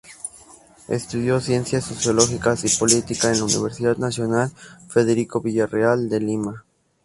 Estudió 0.87 1.39
ciencias 1.39 1.85
sociológicas 1.85 2.63
y 2.65 2.75
política 2.79 3.31
en 3.31 3.37
la 3.37 3.43
Universidad 3.43 3.97
Nacional 3.97 4.51
Federico 4.89 5.41
Villareal, 5.41 6.09
de 6.09 6.19
Lima. 6.19 6.65